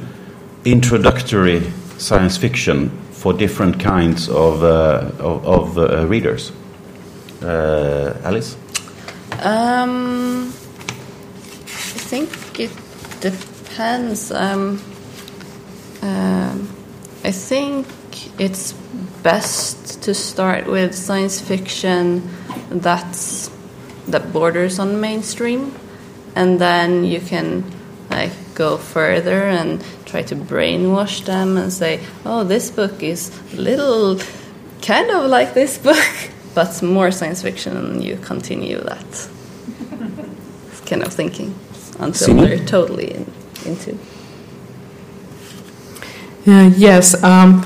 [0.64, 1.62] introductory
[1.96, 6.52] science fiction for different kinds of, uh, of, of uh, readers.
[7.42, 8.56] Uh, Alice?
[9.42, 12.70] Um, I think it
[13.20, 14.30] depends.
[14.32, 14.82] Um,
[16.02, 16.68] um,
[17.24, 17.86] I think
[18.40, 18.72] it's
[19.22, 22.28] best to start with science fiction
[22.70, 23.48] that's
[24.08, 25.74] that borders on mainstream,
[26.34, 27.64] and then you can
[28.10, 33.56] like go further and try to brainwash them and say, "Oh, this book is a
[33.56, 34.20] little
[34.82, 36.06] kind of like this book,
[36.54, 39.28] but more science fiction," and you continue that
[40.86, 41.54] kind of thinking
[41.98, 43.32] until they're totally in,
[43.64, 43.98] into.
[46.46, 47.20] Uh, yes.
[47.24, 47.64] Um,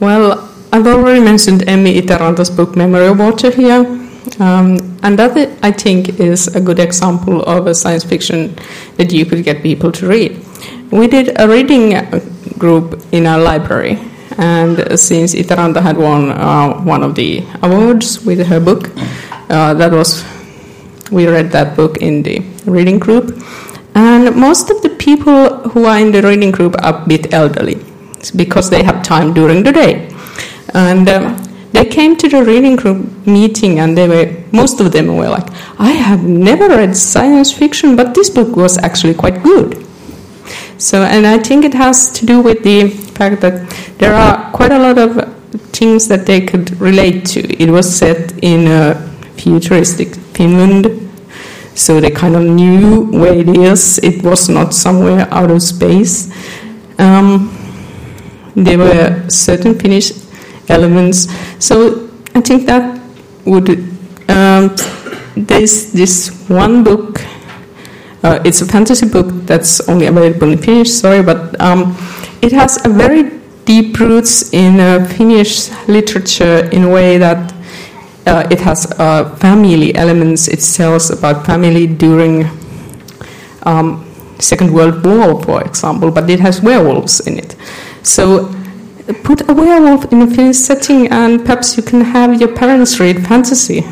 [0.00, 4.09] well, I've already mentioned Emmy Itäranta's book Memory of Water here.
[4.40, 8.56] Um, and that, I think, is a good example of a science fiction
[8.96, 10.42] that you could get people to read.
[10.90, 11.94] We did a reading
[12.58, 13.98] group in our library,
[14.38, 18.90] and since Itäranta had won uh, one of the awards with her book,
[19.50, 20.24] uh, that was
[21.10, 23.42] we read that book in the reading group.
[23.94, 27.84] And most of the people who are in the reading group are a bit elderly
[28.36, 30.08] because they have time during the day.
[30.74, 31.39] And um,
[31.80, 35.48] they came to the reading group meeting and they were most of them were like
[35.78, 39.86] i have never read science fiction but this book was actually quite good.
[40.76, 42.88] So and i think it has to do with the
[43.18, 43.56] fact that
[43.98, 45.10] there are quite a lot of
[45.78, 47.40] things that they could relate to.
[47.62, 48.82] It was set in a
[49.36, 50.84] futuristic finland
[51.74, 53.98] so they kind of knew where it is.
[53.98, 56.28] It was not somewhere out of space.
[56.98, 57.56] Um,
[58.54, 60.12] there were certain finnish
[60.70, 61.28] elements.
[61.58, 63.00] So I think that
[63.44, 63.68] would.
[64.28, 64.76] Um,
[65.36, 67.20] there's this one book.
[68.22, 70.90] Uh, it's a fantasy book that's only available in Finnish.
[70.90, 71.96] Sorry, but um,
[72.42, 77.54] it has a very deep roots in uh, Finnish literature in a way that
[78.26, 80.48] uh, it has uh, family elements.
[80.48, 82.44] It tells about family during
[83.62, 84.06] um,
[84.38, 87.56] Second World War, for example, but it has werewolves in it.
[88.02, 88.54] So
[89.24, 93.26] put a werewolf in a Finnish setting, and perhaps you can have your parents read
[93.26, 93.84] fantasy.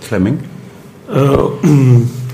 [0.00, 0.48] Fleming.
[1.08, 1.50] Uh,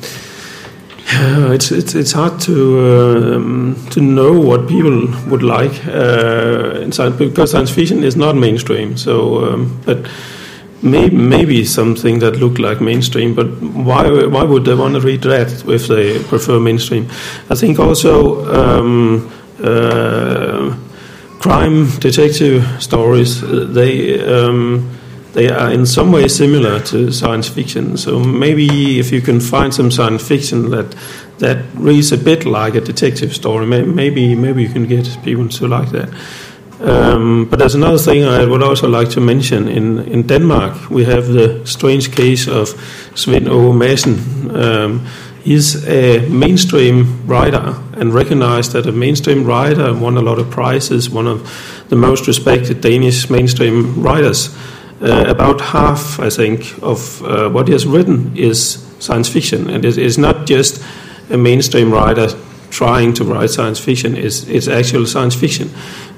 [1.53, 7.17] it's, it's it's hard to um, to know what people would like uh, in science
[7.17, 8.97] because science fiction is not mainstream.
[8.97, 10.09] So, um, but
[10.83, 13.35] maybe maybe something that looked like mainstream.
[13.35, 17.09] But why why would they want to read that if they prefer mainstream?
[17.51, 18.45] I think also.
[18.55, 20.77] Um, uh,
[21.39, 23.43] crime detective stories.
[23.43, 24.91] Uh, they um,
[25.33, 27.97] they are in some way similar to science fiction.
[27.97, 30.97] So maybe if you can find some science fiction that
[31.39, 35.69] that reads a bit like a detective story, maybe maybe you can get people to
[35.69, 36.09] like that.
[36.83, 39.69] Um, but there's another thing I would also like to mention.
[39.69, 42.69] In, in Denmark, we have the strange case of
[43.15, 44.17] Svend Åge Madsen.
[44.51, 45.07] Um,
[45.43, 51.09] He's a mainstream writer and recognized as a mainstream writer, won a lot of prizes,
[51.09, 54.55] one of the most respected Danish mainstream writers.
[55.01, 59.85] Uh, about half, I think, of uh, what he has written is science fiction, and
[59.85, 60.85] it is not just
[61.31, 62.29] a mainstream writer
[62.71, 65.71] trying to write science fiction; is, it's actual science fiction.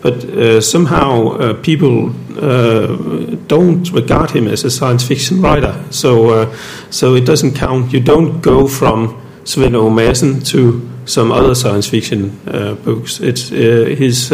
[0.03, 6.31] But uh, somehow uh, people uh, don't regard him as a science fiction writer, so
[6.31, 6.57] uh,
[6.91, 7.93] so it doesn't count.
[7.93, 13.21] You don't go from Svend Åge Madsen to some other science fiction uh, books.
[13.21, 14.29] It's uh, he's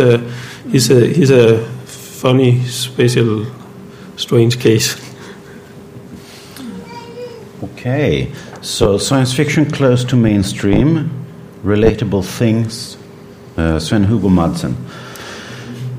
[0.71, 1.79] he's a he's a
[2.19, 3.47] funny, special,
[4.17, 4.97] strange case.
[7.63, 11.11] Okay, so science fiction close to mainstream,
[11.65, 12.97] relatable things.
[13.57, 14.77] Uh, Sven Hugo Madsen.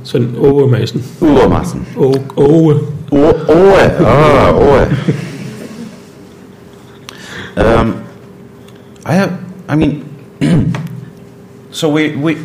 [0.04, 1.04] Sådan Åge Madsen.
[1.22, 1.86] Åge Madsen.
[1.98, 2.80] Åge.
[3.12, 4.06] Åge.
[4.06, 4.88] Ah, Åge.
[7.58, 7.94] um,
[9.06, 9.32] I have,
[9.68, 10.06] I mean,
[11.72, 12.38] so we, we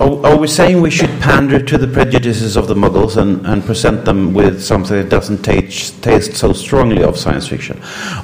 [0.00, 3.64] are, are, we saying we should pander to the prejudices of the Muggles and, and
[3.64, 7.80] present them with something that doesn't taste, taste so strongly of science fiction?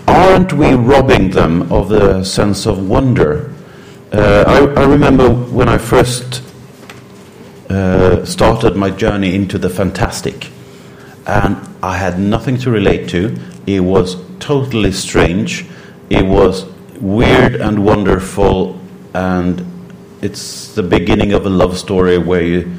[0.06, 3.53] Aren't we robbing them of the sense of wonder?
[4.14, 6.40] Uh, I, I remember when I first
[7.68, 10.50] uh, started my journey into the fantastic.
[11.26, 13.36] And I had nothing to relate to.
[13.66, 15.66] It was totally strange.
[16.10, 16.64] It was
[17.00, 18.78] weird and wonderful.
[19.14, 19.66] And
[20.22, 22.72] it's the beginning of a love story where you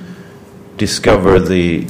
[0.78, 1.88] discover the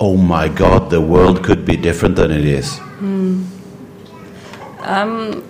[0.00, 2.78] oh my god, the world could be different than it is.
[3.00, 3.44] Mm.
[4.80, 5.44] Um,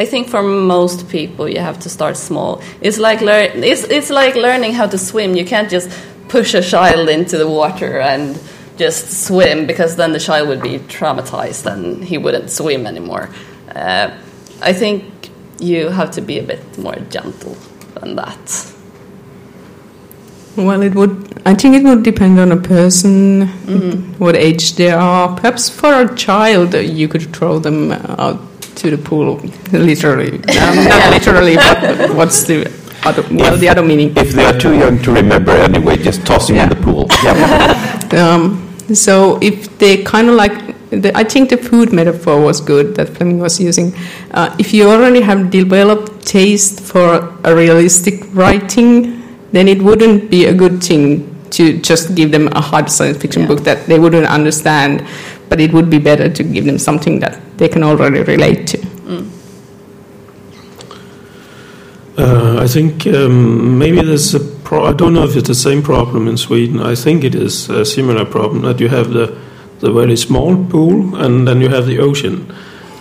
[0.00, 2.62] I think for most people, you have to start small.
[2.80, 3.62] It's like learn.
[3.62, 5.36] It's it's like learning how to swim.
[5.36, 5.90] You can't just
[6.28, 8.40] push a child into the water and
[8.78, 13.28] just swim because then the child would be traumatized and he wouldn't swim anymore.
[13.74, 14.10] Uh,
[14.62, 15.04] I think
[15.58, 17.58] you have to be a bit more gentle
[17.96, 18.72] than that.
[20.56, 21.42] Well, it would.
[21.44, 24.14] I think it would depend on a person, mm-hmm.
[24.18, 25.36] what age they are.
[25.36, 28.40] Perhaps for a child, you could throw them out
[28.80, 29.36] to the pool,
[29.72, 30.32] literally.
[30.32, 32.66] Um, not literally, but what's the
[33.04, 34.16] other, well, the other meaning?
[34.16, 36.64] If they are too young to remember anyway, just toss them yeah.
[36.64, 37.06] in the pool.
[37.22, 38.08] Yeah.
[38.34, 40.52] um, so if they kind of like,
[40.90, 43.94] the, I think the food metaphor was good that Fleming was using.
[44.32, 49.22] Uh, if you already have developed taste for a realistic writing,
[49.52, 53.42] then it wouldn't be a good thing to just give them a hard science fiction
[53.42, 53.48] yeah.
[53.48, 55.06] book that they wouldn't understand
[55.50, 58.78] but it would be better to give them something that they can already relate to.
[58.78, 59.30] Mm.
[62.16, 65.82] Uh, I think um, maybe there's a pro- I don't know if it's the same
[65.82, 66.80] problem in Sweden.
[66.80, 69.36] I think it is a similar problem that you have the
[69.80, 72.54] the very small pool, and then you have the ocean.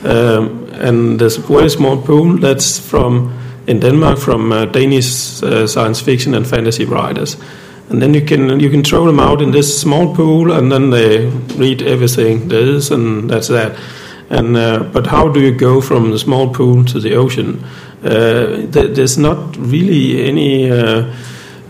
[0.04, 3.38] Um, and this very small pool that's from
[3.68, 7.38] in Denmark from uh, Danish uh, science fiction and fantasy writers.
[7.90, 10.90] And then you can you can throw them out in this small pool, and then
[10.92, 11.26] they
[11.58, 13.76] read everything there is, and that's that.
[14.30, 17.64] And uh, but how do you go from the small pool to the ocean?
[18.04, 21.12] Uh, th- there's not really any uh,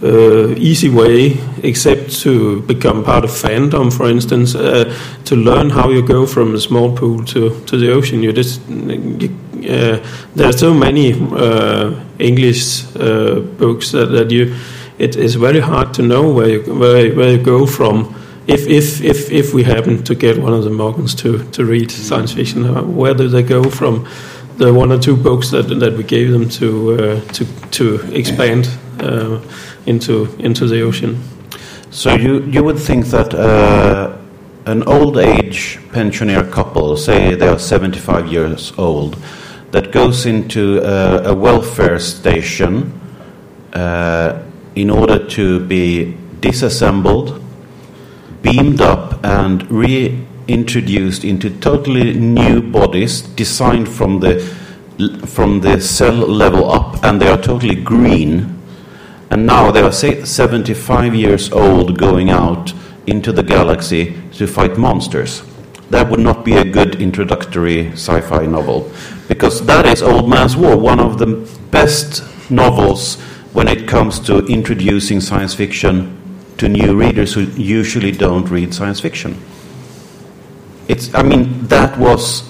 [0.04, 4.94] uh, easy way except to become part of fandom, for instance, uh,
[5.26, 8.24] to learn how you go from a small pool to, to the ocean.
[8.24, 9.30] You just you,
[9.70, 10.00] uh,
[10.36, 14.56] there are so many uh, English uh, books that, that you
[15.00, 18.14] it is very hard to know where you, where, where you go from.
[18.48, 21.90] If, if, if, if we happen to get one of the Morgans to, to read
[21.90, 24.08] science fiction, uh, where do they go from
[24.58, 28.70] the one or two books that, that we gave them to, uh, to, to expand
[29.00, 29.42] uh,
[29.86, 31.24] into, into the ocean?
[31.92, 34.18] So you, you would think that uh,
[34.66, 39.18] an old age pensioner couple, say they are 75 years old,
[39.72, 43.00] that goes into a, a welfare station
[43.74, 44.44] uh,
[44.76, 47.42] in order to be disassembled,
[48.42, 54.40] beamed up, and reintroduced into totally new bodies designed from the
[55.26, 58.60] from the cell level up, and they are totally green.
[59.30, 62.74] And now they are say, 75 years old, going out
[63.08, 65.44] into the galaxy to fight monsters.
[65.90, 68.92] That would not be a good introductory sci-fi novel,
[69.28, 73.18] because that is Old Man's War, one of the best novels
[73.54, 76.16] when it comes to introducing science fiction
[76.58, 79.38] to new readers who usually don't read science fiction.
[80.88, 82.44] It's, I mean, that was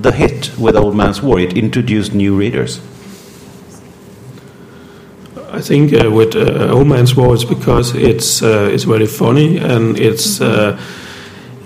[0.00, 1.40] the hit with Old Man's War.
[1.40, 2.80] It introduced new readers.
[5.52, 9.58] I think uh, with uh, Old Man's War, it's because it's uh, it's very funny
[9.58, 10.80] and it's uh,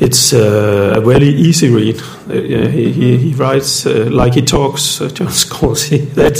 [0.00, 2.00] it's uh, a very easy read.
[2.28, 6.12] Uh, he, he, he writes uh, like he talks, uh, John Scalzi.
[6.14, 6.34] That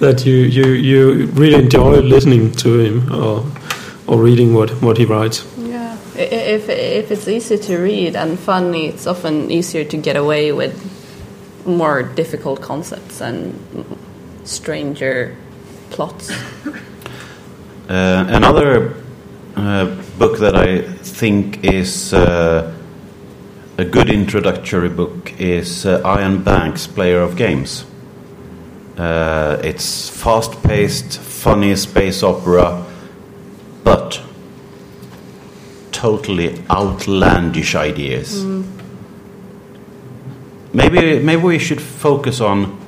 [0.00, 3.44] that you, you you really enjoy listening to him or
[4.06, 5.44] or reading what, what he writes.
[5.58, 10.52] Yeah, if if it's easy to read and funny, it's often easier to get away
[10.52, 10.74] with
[11.66, 13.54] more difficult concepts and
[14.44, 15.36] stranger
[15.90, 16.30] plots.
[17.88, 18.94] Uh, another
[19.56, 19.84] uh,
[20.18, 22.74] book that I think is uh,
[23.78, 27.84] a good introductory book is uh, Iain Banks' Player of Games.
[28.96, 32.84] Uh, it's fast paced, funny space opera,
[33.84, 34.22] but
[35.92, 38.42] totally outlandish ideas.
[40.72, 42.78] Maybe, maybe we should focus on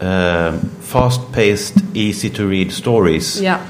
[0.00, 3.66] uh, fast paced, easy to read stories Yeah.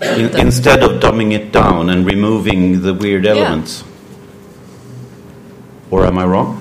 [0.00, 3.82] in, instead of dumbing it down and removing the weird elements.
[5.94, 6.60] Or am I wrong?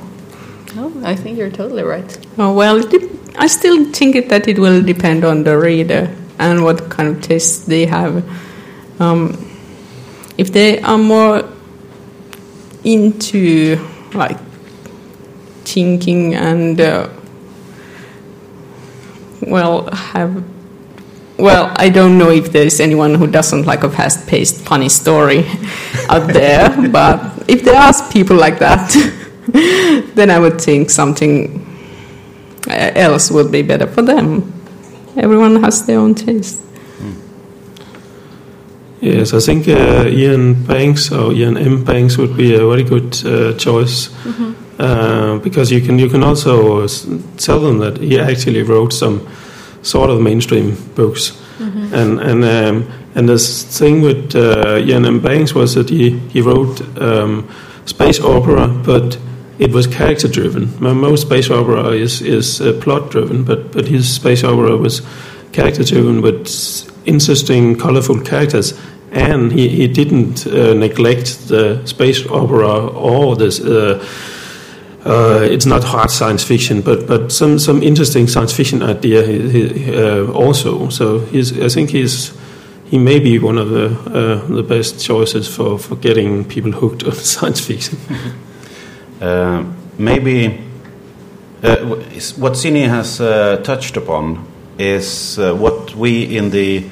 [0.76, 2.06] No, I think you're totally right.
[2.38, 2.84] Oh, well,
[3.36, 7.66] I still think that it will depend on the reader and what kind of taste
[7.66, 8.24] they have.
[9.02, 9.34] Um,
[10.38, 11.50] if they are more
[12.84, 14.38] into like
[15.66, 17.10] thinking and uh,
[19.42, 20.44] well have
[21.40, 25.40] well I don't know if there's anyone who doesn't like a fast-paced funny story
[26.10, 28.94] out there, but if there are people like that,
[30.16, 31.62] then I would think something
[32.70, 34.52] uh, else would be better for them.
[35.16, 36.60] Everyone has their own taste.
[39.02, 41.84] Yes, I think uh, Iain Banks or Iain M.
[41.84, 44.10] Banks would be a very good uh, choice
[44.80, 47.06] uh, because you can you can also s-
[47.38, 49.20] tell them that he actually wrote some
[49.82, 51.34] sort of mainstream books,
[51.94, 52.86] and and um,
[53.16, 55.20] and the thing with uh, Iain M.
[55.20, 57.44] Banks was that he he wrote um,
[57.86, 59.18] space opera, but
[59.64, 60.70] it was character driven.
[60.80, 65.02] Most space opera is is uh, plot driven, but but his space opera was
[65.54, 66.48] character driven with
[67.06, 68.74] interesting, colorful characters.
[69.12, 73.60] And he, he didn't uh, neglect the space opera or this.
[73.62, 74.04] Uh,
[75.06, 80.32] uh, it's not hard science fiction, but but some some interesting science fiction idea uh,
[80.32, 80.90] also.
[80.90, 82.34] So he's I think he's
[82.92, 87.04] he may be one of the uh, the best choices for, for getting people hooked
[87.04, 87.98] on science fiction.
[89.24, 89.64] Uh,
[89.98, 90.48] maybe
[91.64, 91.78] uh,
[92.36, 94.46] what Sini has uh, touched upon
[94.78, 96.90] is uh, what we in the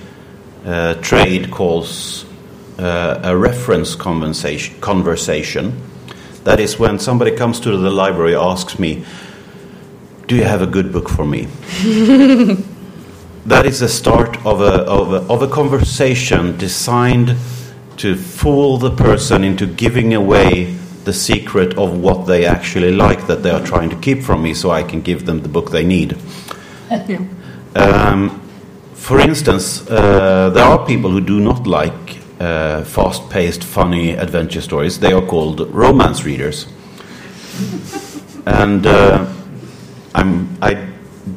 [0.66, 2.24] uh, trade calls
[2.80, 5.76] uh, a reference conversation, conversation.
[6.46, 9.04] That is when somebody comes to the library asks me,
[10.28, 11.50] "Do you have a good book for me?"
[13.46, 17.36] that is the start of a, of a, of a conversation designed
[17.98, 23.44] to fool the person into giving away the secret of what they actually like that
[23.44, 25.84] they are trying to keep from me so I can give them the book they
[25.84, 26.18] need.
[27.08, 27.22] Yeah.
[27.74, 28.42] Um,
[28.96, 34.62] for instance, uh, there are people who do not like uh, fast paced, funny adventure
[34.62, 35.00] stories.
[35.00, 36.68] They are called romance readers.
[38.46, 39.26] and uh,
[40.14, 40.88] I'm, I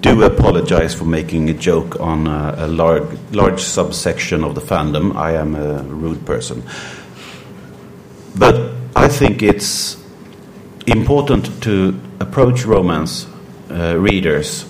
[0.00, 5.14] do apologize for making a joke on a, a large, large subsection of the fandom.
[5.14, 6.62] I am a rude person.
[8.34, 8.73] But
[9.04, 10.02] I think it's
[10.86, 13.26] important to approach romance
[13.70, 14.64] uh, readers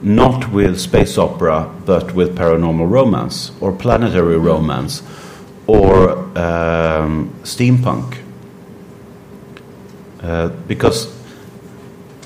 [0.00, 5.02] not with space opera, but with paranormal romance or planetary romance
[5.66, 8.16] or um, steampunk.
[10.22, 11.12] Uh, because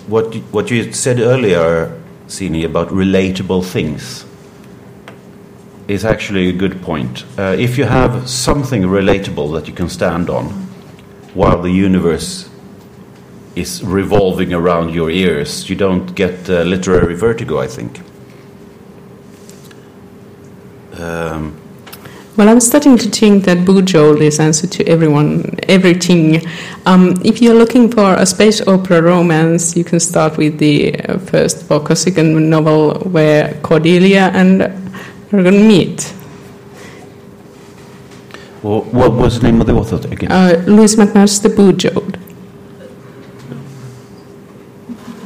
[0.06, 4.24] what you, what you said earlier, Sini, about relatable things
[5.88, 7.24] is actually a good point.
[7.36, 10.69] Uh, if you have something relatable that you can stand on
[11.34, 12.48] while the universe
[13.56, 18.00] is revolving around your ears, you don't get uh, literary vertigo, I think.
[20.98, 21.60] Um,
[22.36, 26.40] Well, I'm starting to think that Bujold is answer to everyone, everything.
[26.86, 31.18] Um, if you're looking for a space opera romance, you can start with the uh,
[31.18, 34.62] first Vorkosigan novel where Cordelia and
[35.32, 36.14] Ergon meet.
[38.62, 40.30] Well, what was the name of the author again?
[40.30, 42.16] Uh, Lois McMaster Bujold.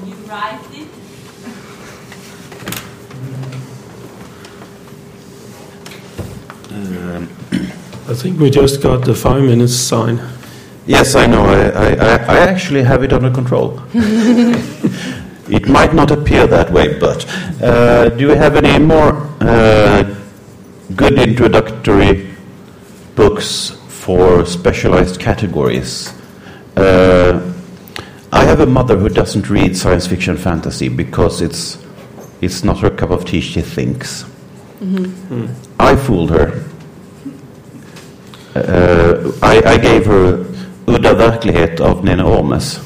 [0.06, 0.86] You.
[6.70, 7.28] Um,
[8.08, 10.20] I think we just got the five minutes sign.
[10.86, 11.44] Yes, I know.
[11.44, 13.80] I, I, I- I actually have it under control.
[13.94, 17.24] it might not appear that way, but
[17.62, 20.14] uh, do you have any more uh,
[20.94, 22.33] good introductory
[23.16, 26.12] books for specialized categories?
[26.76, 27.52] Uh,
[28.32, 31.78] I have a mother who doesn't read science fiction fantasy because it's
[32.40, 33.40] it's not her cup of tea.
[33.40, 34.24] She thinks.
[35.78, 36.62] I fooled her.
[38.54, 40.44] Uh, I, I gave her
[40.86, 42.78] Udda verklighet av Nene Ormes.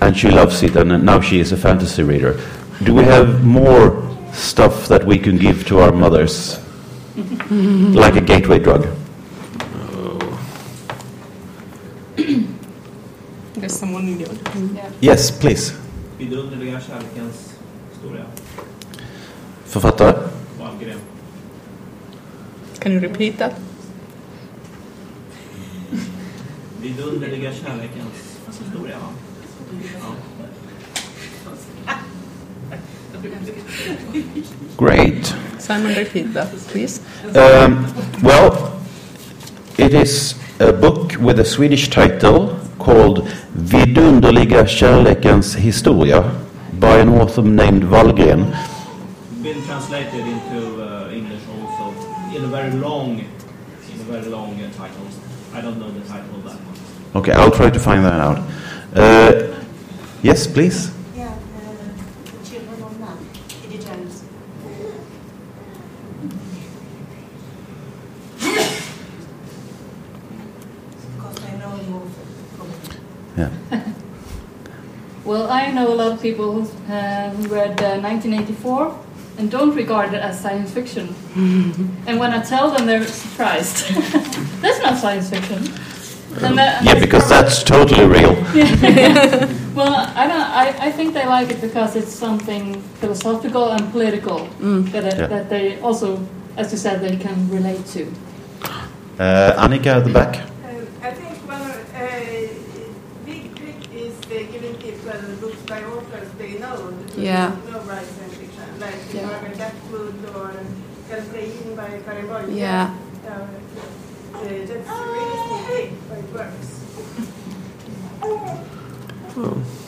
[0.00, 2.38] And she loves it, and now she is a fantasy reader.
[2.84, 6.60] Do we have more stuff that we can give to our mothers?
[7.18, 8.86] Like a gateway drug?
[9.92, 10.18] Oh.
[13.54, 14.28] There's someone in your
[15.00, 15.72] Yes, please.
[16.18, 17.54] Vidunderliga kärlekens
[17.92, 18.24] historia.
[19.66, 20.28] Författare?
[20.58, 20.98] Vallgren.
[22.78, 23.52] Can you repeat that?
[26.82, 29.08] Vidunderliga kärlekens historia, va?
[29.94, 30.14] Ja.
[34.76, 35.26] Great.
[35.58, 37.00] Simon, repeat that, please.
[37.36, 37.86] Um,
[38.22, 38.80] well,
[39.76, 46.22] it is a book with a Swedish title called Vidunderliga kärlekens historia
[46.80, 48.54] by an author named Vallgren.
[49.42, 51.92] Been translated into uh, English also
[52.36, 55.06] in a very long, in a very long uh, title.
[55.54, 57.22] I don't know the title of that one.
[57.22, 58.38] Okay, I'll try to find that out.
[58.94, 59.54] Uh,
[60.22, 60.90] yes, please.
[61.16, 63.16] Yeah, uh, Children of Man,
[63.62, 63.78] P.D.
[63.84, 64.24] James.
[71.16, 72.22] Because I know you also,
[72.56, 72.96] probably.
[73.36, 73.50] Yeah.
[75.24, 78.94] Well, I know a lot of people who uh, who read uh, 1984
[79.38, 81.14] and don't regard it as science fiction.
[82.06, 83.86] and when I tell them, they're surprised.
[84.62, 85.58] that's not science fiction.
[86.44, 88.34] And that- Yeah, because that's totally real.
[89.78, 90.40] Well, I don't.
[90.62, 94.38] I, I think they like it because it's something philosophical and political
[94.92, 95.26] that it, Yeah.
[95.28, 96.18] that they also,
[96.56, 98.02] as you said, they can relate to.
[99.20, 100.34] Uh, Annika at the back.
[100.40, 102.48] Um, I think one of, uh,
[103.24, 106.74] big trick is uh, giving people books by authors they know.
[106.76, 107.56] who Yeah.
[107.70, 109.26] Know write science fiction, like Yeah.
[109.26, 110.52] Margaret Atwood or
[111.08, 112.46] Kallocain by Karin Boye.
[112.54, 112.94] Yeah.
[113.26, 113.46] Uh,
[114.32, 116.74] that's really sneaky, but it works.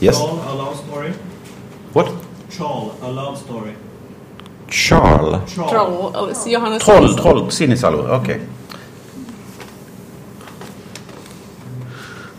[0.00, 0.16] Yes.
[0.18, 1.12] Charles, a love story.
[1.92, 2.12] What?
[2.50, 3.74] Charles, a love story.
[4.68, 5.52] Charles.
[5.52, 5.70] Charles.
[5.72, 7.22] Troll, oh, it's Johannes Troll, Svensson.
[7.22, 8.08] troll, Sinisalo.
[8.20, 8.40] Okay.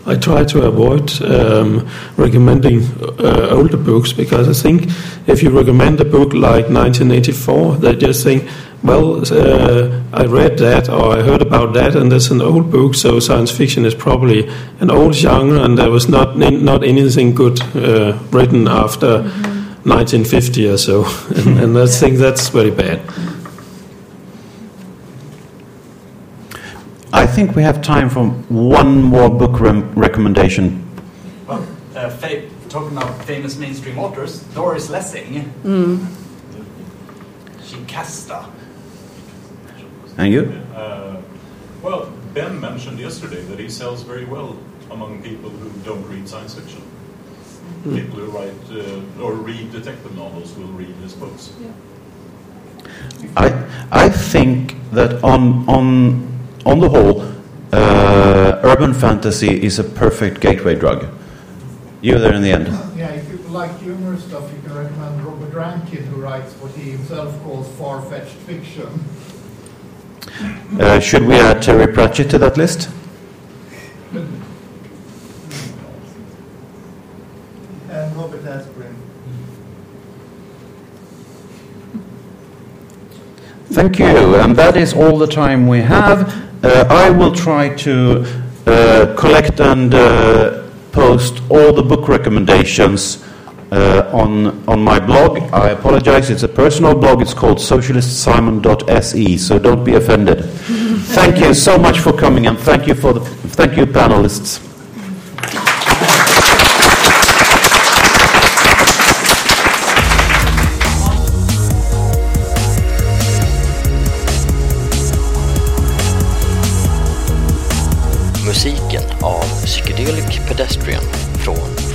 [0.06, 1.88] I try to avoid um,
[2.18, 2.82] recommending
[3.20, 4.90] uh, older books because I think
[5.28, 8.50] if you recommend a book like 1984, they just think,
[8.84, 12.96] well, uh, I read that or I heard about that, and that's an old book,
[12.96, 14.50] so science fiction is probably
[14.80, 19.22] an old genre, and there was not not anything good uh, written after
[19.84, 23.02] 1950 or so, and, and I think that's very bad.
[27.14, 30.82] I think we have time for one more book rem- recommendation.
[31.48, 35.52] Well, uh, fa- talking about famous mainstream authors, Doris Lessing.
[37.62, 38.46] Shikasta.
[40.18, 40.44] And you?
[40.76, 41.18] Uh,
[41.82, 44.58] well, Ben mentioned yesterday that he sells very well
[44.90, 46.82] among people who don't read science fiction.
[47.84, 51.52] People who write uh, or read detective novels will read his books.
[53.36, 56.31] I, I think that on, on,
[56.66, 57.22] on the whole,
[57.74, 61.08] uh, urban fantasy is a perfect gateway drug.
[62.02, 62.68] You're there in the end.
[62.98, 66.92] Yeah, if you like humorous stuff, you can recommend Robert Rankin, who writes what he
[66.92, 68.88] himself calls far-fetched fiction.
[70.80, 72.90] Uh, should we add Terry Pratchett to that list?
[77.90, 78.96] And Robert Asprin.
[83.72, 86.51] Thank you, and that is all the time we have.
[86.64, 88.24] Uh, I will try to
[88.68, 93.24] uh, collect and uh, post all the book recommendations
[93.72, 95.40] uh, on on my blog.
[95.54, 97.22] I apologize; it's a personal blog.
[97.22, 100.46] It's called socialistsimon.se, so don't be offended.
[101.16, 104.71] thank you so much for coming, and thank you for the thank you panelists.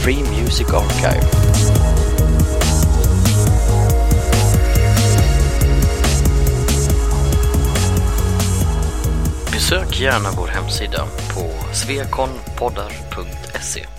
[0.07, 1.27] Free Music Archive.
[9.53, 13.96] Besök gärna vår hemsida på svekonpoddar.se